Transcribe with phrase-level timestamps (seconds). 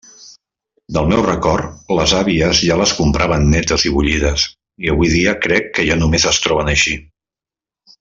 [0.95, 4.49] Del meu record, les àvies ja les compraven netes i bullides,
[4.87, 7.01] i avui dia crec que ja només es troben així.